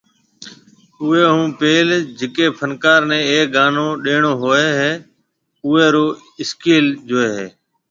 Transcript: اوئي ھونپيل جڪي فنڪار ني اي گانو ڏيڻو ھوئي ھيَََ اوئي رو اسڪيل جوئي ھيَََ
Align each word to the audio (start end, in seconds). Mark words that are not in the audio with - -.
اوئي 1.01 1.23
ھونپيل 1.35 1.87
جڪي 2.19 2.45
فنڪار 2.59 2.99
ني 3.09 3.19
اي 3.29 3.39
گانو 3.55 3.87
ڏيڻو 4.03 4.31
ھوئي 4.41 4.67
ھيَََ 4.79 4.91
اوئي 5.65 5.85
رو 5.93 6.05
اسڪيل 6.41 6.85
جوئي 7.07 7.29
ھيَََ 7.37 7.45